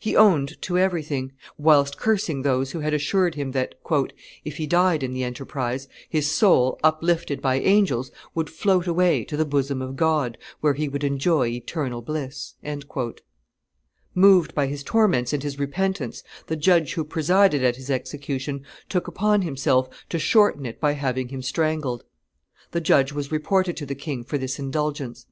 He 0.00 0.16
owned 0.16 0.60
to 0.62 0.76
everything, 0.76 1.30
whilst 1.56 1.98
cursing 1.98 2.42
those 2.42 2.72
who 2.72 2.80
had 2.80 2.92
assured 2.92 3.36
him 3.36 3.52
that 3.52 3.76
"if 4.44 4.56
he 4.56 4.66
died 4.66 5.04
in 5.04 5.12
the 5.12 5.22
enterprise, 5.22 5.86
his 6.08 6.28
soul, 6.28 6.80
uplifted 6.82 7.40
by 7.40 7.60
angels, 7.60 8.10
would 8.34 8.50
float 8.50 8.88
away 8.88 9.24
to 9.26 9.36
the 9.36 9.44
bosom 9.44 9.80
of 9.80 9.94
God, 9.94 10.36
where 10.60 10.74
he 10.74 10.88
would 10.88 11.04
enjoy 11.04 11.46
eternal 11.46 12.02
bliss." 12.02 12.54
Moved 14.16 14.52
by 14.52 14.66
his 14.66 14.82
torments 14.82 15.32
and 15.32 15.44
his 15.44 15.60
repentance, 15.60 16.24
the 16.48 16.56
judge 16.56 16.94
who 16.94 17.04
presided 17.04 17.62
at 17.62 17.76
his 17.76 17.88
execution 17.88 18.64
took 18.88 19.06
upon 19.06 19.42
himself 19.42 19.88
to 20.08 20.18
shorten 20.18 20.66
it 20.66 20.80
by 20.80 20.90
having 20.90 21.28
him 21.28 21.40
strangled. 21.40 22.02
The 22.72 22.80
judge 22.80 23.12
was 23.12 23.30
reported 23.30 23.76
to 23.76 23.86
the 23.86 23.94
king 23.94 24.24
for 24.24 24.38
this 24.38 24.58
indulgence. 24.58 25.26